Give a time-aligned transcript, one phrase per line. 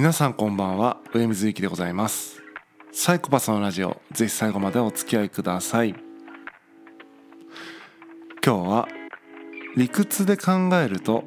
[0.00, 2.40] 皆さんこんばんは上水幸でございます。
[2.90, 5.90] サイコパスのラジオぜひ最後までお付き合いください。
[8.42, 8.88] 今日は
[9.76, 10.52] 理屈で考
[10.82, 11.24] えると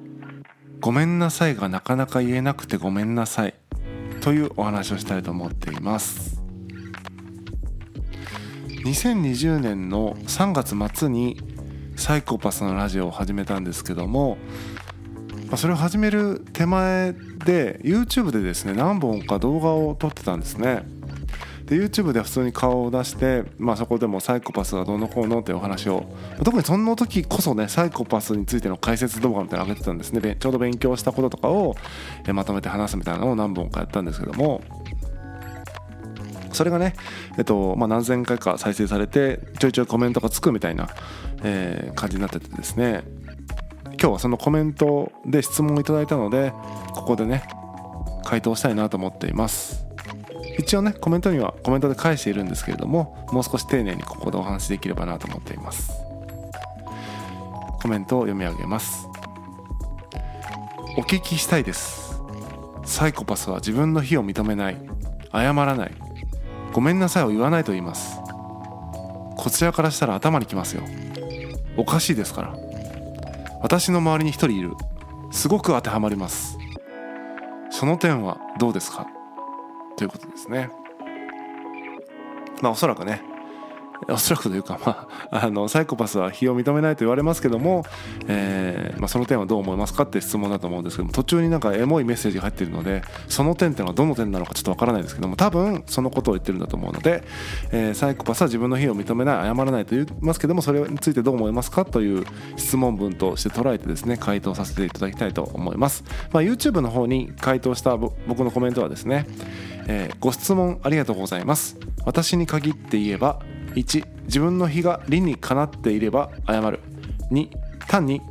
[0.79, 3.53] ごめんなさいがなかなか言えなくてごめんなさい
[4.21, 6.41] というお話をしたいと思っています。
[8.85, 11.39] 2020年の3月末に
[11.95, 14.39] サイコパスのラジオを始めたんですけども
[15.53, 20.83] まそれを始める手前で YouTube でですね何本か動画を撮ってたんですね。
[21.65, 26.05] で YouTube で普通に顔を出して、まあ、そこでもサイコパスがどのこうのっていうお話を
[26.43, 30.35] 特にその時こそねサイコパスについての解説動画みたいなの上げてたんですね。
[30.39, 31.75] ちょうど勉強したこととかを
[32.33, 34.61] まとめて話すみたいなのを何本かやったんですけども。
[36.51, 36.93] それがね、
[37.35, 40.87] えっとまあ、何千回か再生されてちょいちょいコメントがつくみたいな、
[41.41, 43.03] えー、感じになっててですね。
[44.03, 46.51] 今日はそのコメントで質問をいただいたので
[46.93, 47.47] ここでね
[48.25, 49.85] 回答したいなと思っています。
[50.59, 55.89] 一応ねコメントにはコメントで返しているんですけれどももう少し丁寧にここでお話しできればなと思っています。
[57.81, 59.07] コメントを読み上げます。
[60.97, 62.21] お聞きしたいです。
[62.83, 64.77] サイコパスは自分の非を認めない。
[65.31, 65.91] 謝らない。
[66.73, 68.19] ごめんなさいを言わないと言います。
[69.37, 70.83] こちらからしたら頭にきますよ。
[71.77, 72.72] おかしいですから。
[73.63, 74.73] 私の周りに一人いる。
[75.31, 76.57] すごく当てはまります。
[77.69, 79.07] その点はどうですか？
[79.95, 80.69] ということですね。
[82.61, 83.21] まあおそらくね
[84.09, 87.85] おそらくというか、まあ、 あのサイコパスは非を認めないと言われますけども、
[88.27, 97.23] えーまあ、その点はどう思いますかって質問だと思うんですけども途中になんかエモいメッセージが入ってるのでその点っていうのはどの点なのかちょっとわからないですけども多分そのことを言ってるんだと思うので、
[97.71, 109.25] えー、サイコパスは自分の非を認めない謝らないと言いますけどもそれについてどう思いますかという質問文として捉えてですね回答させていただきたいと思います、まあ、YouTube の方に回答した僕のコメントはですね、
[109.87, 111.77] えー、ご質問ありがとうございます。
[112.05, 113.39] 私に限って言えば
[113.75, 116.79] 1自分の非が理にかなっていれば謝る。
[117.31, 117.49] 2
[117.87, 118.21] 単に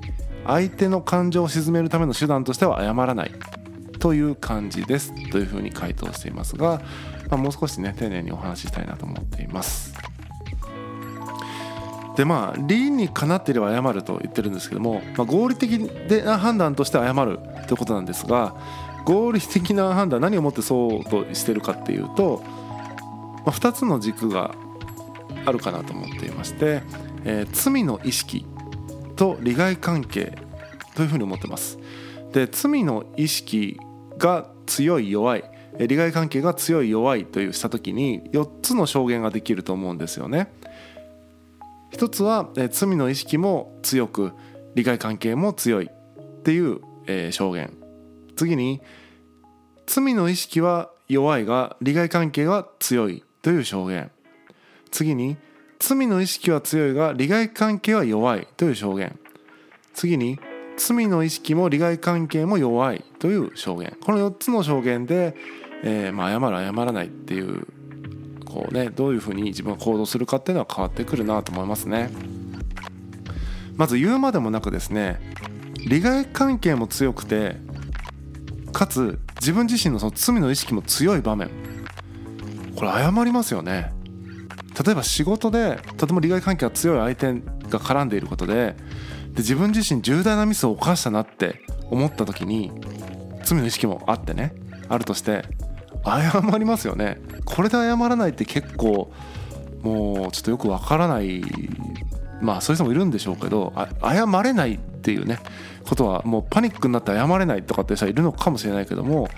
[0.46, 3.32] 相手の感情を鎮めるための手段としては謝らない。
[3.98, 5.12] という感じです。
[5.30, 6.82] というふうに回答していますが、
[7.30, 9.94] まあ、もう少しね丁寧にお話ししたいなと思っています。
[12.16, 15.78] でまあ理にかなっていれば謝ると言ってるんですけども、まあ、合理的
[16.24, 17.38] な判断として謝る
[17.68, 18.54] ということなんですが
[19.04, 24.54] 合理的な判断何をもってそうとしてるかっていうと、まあ、2つの軸が
[25.44, 26.82] あるかなと思っていまして、
[27.24, 28.46] えー、罪の意識
[29.16, 30.36] と利害関係
[30.94, 31.78] というふうに思ってます。
[32.32, 33.78] で罪の意識
[34.18, 35.44] が強い弱い
[35.78, 40.52] 利害関係が強い弱いというした時に4つの証言ができると思うんですよね。
[41.90, 44.32] 一つは、えー、罪の意識も強く
[44.74, 47.72] 利害関係も強いっていう、えー、証言。
[48.36, 48.80] 次に
[49.86, 54.10] 罪の意識は弱いが利害関係は強いという証言。
[54.92, 55.36] 次に
[55.80, 59.18] 罪の意識は強いが利害関係は弱いという証言。
[59.94, 60.38] 次に
[60.76, 63.96] 罪の意識も利害関係も弱いという証言。
[64.04, 65.34] この4つの証言で、
[65.82, 67.66] えー、まあ謝る謝らないっていう
[68.44, 72.10] こうねどういうふうに自分が行動するかっていうのは変わってくるなと思いますね。
[73.76, 75.18] まず言うまでもなくですね
[75.88, 77.56] 利害関係も強くて
[78.72, 81.50] かつ自分自身のその罪の意識も強い場面。
[82.76, 84.01] これ謝りますよね。
[84.82, 88.76] 例えば仕事でとても利害関係が強い相手が絡んでいることで
[89.32, 91.60] で自分自身重大なミスを犯したなって
[91.90, 92.72] 思った時に
[93.44, 94.54] 罪の意識もあってね
[94.88, 95.44] あるとして
[96.04, 97.20] 謝りますよね。
[97.44, 99.12] これで謝らないって結構
[99.82, 101.42] もうちょっとよくわからない
[102.40, 103.72] まあそういう人もいるんでしょうけど
[104.02, 105.38] 謝れないっていうね
[105.84, 109.28] ことはもうパニックになって謝れないとかって人はいるのかもしれないけども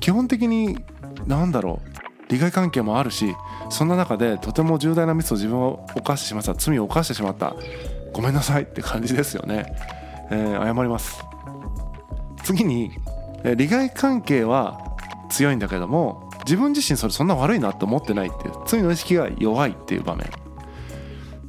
[0.00, 0.78] 基本的に
[1.26, 1.99] 何だろう
[2.30, 3.34] 利害関係もあるし
[3.70, 7.56] そんな中でとても重大なミスを自分を犯してしまった罪を犯してしまった
[8.12, 9.66] ごめんなさいって感じですよね、
[10.30, 11.24] えー、謝ります。
[12.44, 12.90] 次に
[13.56, 14.80] 利害関係は
[15.28, 20.30] 強いんだけども自分自身それそんな悪いなって思ってないっていう罪の意識が弱いっていう場面。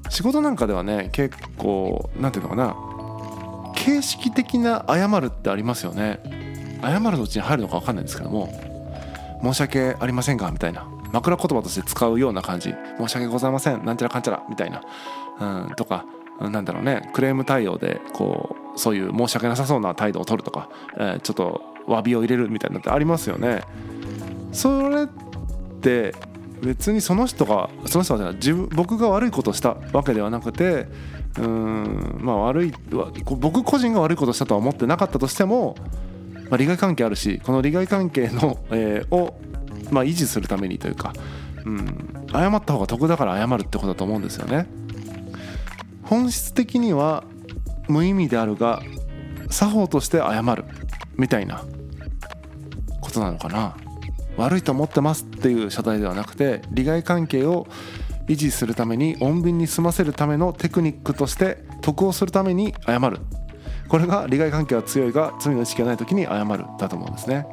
[0.09, 2.75] 仕事なんかではね結構何て言うのか
[3.71, 6.19] な形式的な謝るってありますよね。
[6.81, 8.70] 謝るのうちに入るのか分かんないんですけども
[9.41, 10.87] 申し訳ありませんがみたいな。
[11.11, 13.85] 枕言葉として使うような感じ申し訳ございません。
[13.85, 14.81] なんちゃらかんちゃらみたいな、
[15.67, 16.05] うん、とか
[16.39, 17.09] なんだろうね。
[17.13, 23.63] クレーム対応でこうそういう申し訳なさそうな態度を取るとか、えー、ちょっと詫びを入れるみたいなのってありますよね。
[24.51, 25.07] それっ
[25.81, 26.15] て
[26.61, 30.87] 別にその人がその人は自分僕が悪いことをしたわけではなくて
[31.39, 32.73] うんまあ悪い
[33.25, 35.75] 僕個人が悪いことしたとは思ってなかったとしても
[36.51, 39.39] まあ、利害関係あるしこの利害関係の、えー、を、
[39.89, 41.13] まあ、維持するためにというか、
[41.65, 44.67] うん、謝った方が得だから謝るってことだと思うんですよね。
[46.03, 47.23] 本質的には
[47.87, 48.83] 無意味であるが
[49.49, 50.65] 作法として謝る
[51.15, 51.63] みたいな
[52.99, 53.77] ことなのかな
[54.35, 57.65] 悪いと思ってますっていう謝罪ではなくて利害関係を
[58.27, 63.19] 維持するために穏便に済ませるためのテクニックとして得をするために謝る
[63.91, 67.45] これが利害関係は強いが罪の意識がない時に謝るだと思うんですね。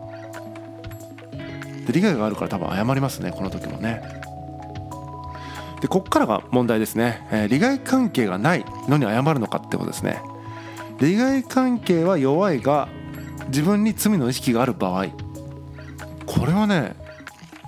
[1.84, 4.00] で利害があるから多分謝りますねこの時もね。
[5.80, 10.22] でこっからが問題ですね、えー、利害関係がないのに謝るのかってことですね。
[11.00, 12.88] 利害関係は弱いが
[13.48, 15.06] 自分に罪の意識がある場合。
[16.24, 16.94] これはね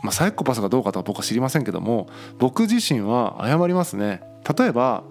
[0.04, 2.08] まあ、サイコパスがどうかとは僕は知りませんけども
[2.38, 4.22] 僕自身は謝りますね。
[4.56, 5.02] 例えば、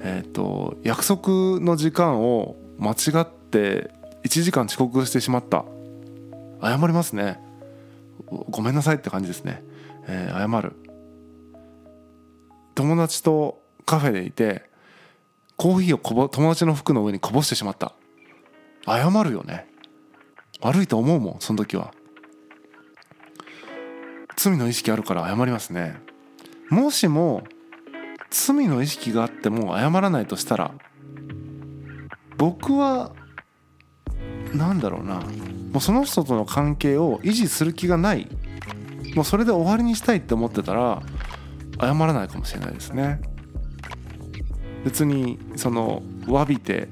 [0.00, 3.90] えーと、約束の時間を間違って
[4.24, 5.64] 1時間遅刻してしまった。
[6.62, 7.40] 謝りますね。
[8.50, 9.62] ごめんなさいって感じですね、
[10.06, 10.74] えー、謝る。
[12.74, 14.68] 友達とカフェでいて
[15.56, 17.94] コーヒーをこぼ友達の服の上にこぼしてしまった。
[18.86, 19.66] 謝るよね。
[20.60, 21.92] 悪いと思うもんその時は。
[24.36, 26.00] 罪の意識あるから謝りますね。
[26.70, 27.42] もしも
[28.30, 30.74] 罪の意識があっても謝らないとしたら
[32.38, 33.12] 僕は
[34.54, 35.16] 何だろうな。
[35.16, 38.28] もうその人との関係を維持する気がない。
[39.14, 41.02] もうそれで終わりにしたいって思ってたら
[41.80, 43.20] 謝らないかもしれないですね。
[44.84, 46.88] 別にその詫びて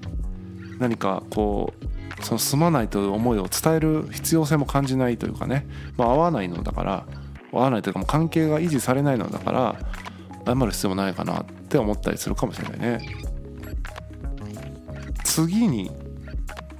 [0.78, 5.66] 何かこうそのすまないという思いを伝える必要性も感じないというかね、
[5.96, 7.06] まあ、合わないのだから
[7.52, 9.76] 合わないというかもう関係が維持されないのだから
[10.46, 13.25] 謝る必要もないかなって思ったりするかもしれないね。
[15.26, 15.90] 次に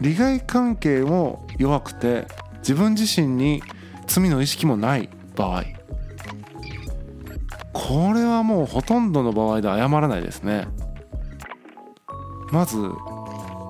[0.01, 2.27] 利害関係も弱くて
[2.59, 3.61] 自分自身に
[4.07, 5.65] 罪の意識もない場合。
[7.73, 10.69] これはもうほとんどの場合で謝らないですね。
[12.53, 12.77] まず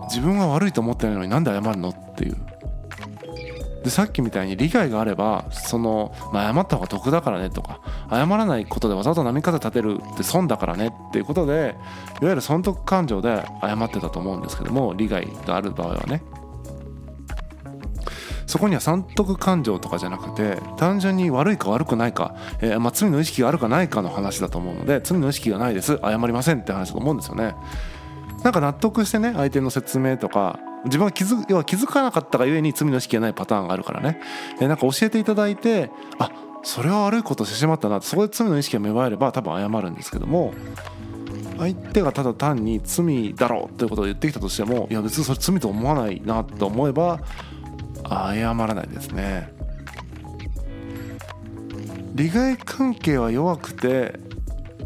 [0.08, 2.36] 自分が悪いと思ってないのになんで謝るのっていう。
[3.82, 7.80] でさっきみたいに理解があればその、まあ、謝った方が得だからねとか
[8.10, 11.76] 謝らないことでわざわざ波風立てるって損だからねっていうことで
[12.20, 16.22] いわゆる損得感情で謝ってたと思うんですけども利害がある場合はね
[18.46, 27.54] そこには損得感情とかじゃなくて単純に悪いか悪くないか、えー、まあ、罪の意識があるかないかの話だと思うので罪の意識がないです謝りませんって話だと思うんですよね。
[28.44, 34.20] なんか納得してね相手の説明とか自分は気づ要は気づかなかったがゆえに罪の意識がないパターンがあるからね、
[34.60, 36.30] えなんか教えていただいてあ
[36.66, 38.00] それは悪いことしてしまったな。
[38.02, 40.52] そこで罪の意識が芽生えれば多分謝るんですけども
[41.58, 47.20] 相手がただ単に罪だろうということを言ってきたとしてもいや別にそれ罪と思わないなと思えば
[48.08, 49.54] 謝らないですね。
[52.14, 54.18] 利害関係は弱くて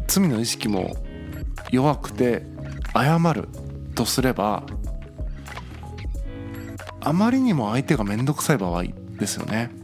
[0.07, 0.95] 罪の意識も
[1.71, 2.43] 弱くて
[2.93, 3.49] 謝る
[3.95, 4.63] とすれば
[6.99, 8.83] あまりにも相手が面倒くさい場合
[9.17, 9.80] ですよね。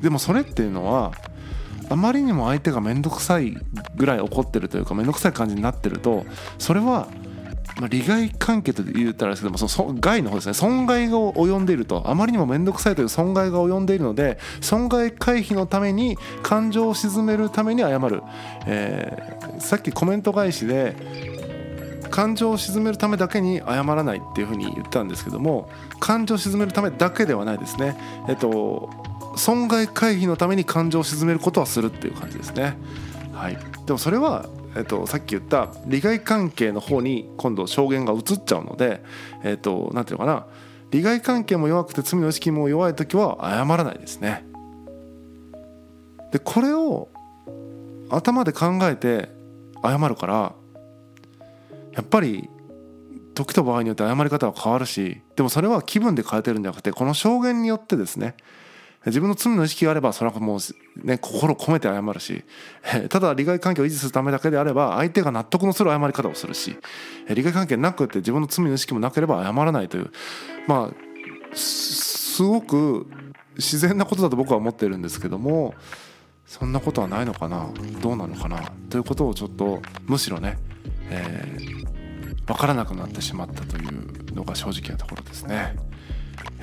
[0.00, 1.12] でもそれっていうのは
[1.88, 3.56] あまりにも相手が面倒くさい
[3.94, 6.24] ぐらい怒ってるというか面倒くさい感じになってると
[6.58, 7.08] それは
[7.78, 10.54] まあ、利害関係と言ったらですけどもその害の方ですね。
[10.54, 12.08] 損害が及んでいると。
[12.08, 18.22] あまりにも面倒くさいという損害が及んでいるので損害回避のために感情を鎮めるために謝る、
[18.66, 20.96] えー、さっきコメント返しで
[22.10, 25.68] 感情を鎮めるためだけに謝らないっていうふうに言ったんですけども
[26.00, 27.96] 感情を鎮めるためだけではないですね。
[28.26, 28.88] えっと
[29.36, 32.76] 損害回避のために感情を鎮めることはするっていう感じですね。
[33.32, 33.58] はい。
[33.86, 39.02] でもそれはえっと、さっき言った利害関係の方に今度証言が移っちゃうので、
[39.42, 40.46] えっと、なんていうのかな。
[40.90, 44.46] 利害関係も弱くて罪の意識も弱い時は謝らないですね。
[46.30, 47.08] でこれを
[48.10, 49.30] 頭で考えて
[49.82, 50.54] 謝るから
[51.92, 52.48] やっぱり
[53.34, 58.36] 時と場合によって謝り方は変わるしでもそれは気分で変えてるんじゃなくてこの証言によってですね
[59.06, 62.44] 自分の罪の意識があればそれはもうね心込めて謝るし
[63.08, 66.76] ただ利害関係を維持するためだけであれば相手が納得のする謝り方をするし
[67.28, 70.10] 利害関係なくて自分の罪の意識もなければ謝らないという
[70.66, 73.06] まあすごく
[73.56, 75.74] 自然なことだと僕は思ってるんですけども
[76.46, 77.68] そんなことはないのかな
[78.00, 80.58] どうなのかなということをちょっとむしろね
[81.10, 85.76] えー、分からなくなってしまったというのが正直なところですね、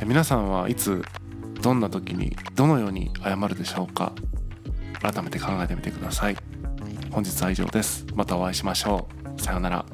[0.06, 1.04] 皆さんはいつ
[1.64, 4.12] どんな時にどのように謝るでしょうか。
[5.02, 6.36] 改めて考えてみてください。
[7.10, 8.06] 本日は以上です。
[8.14, 9.42] またお会いしましょう。
[9.42, 9.86] さようなら。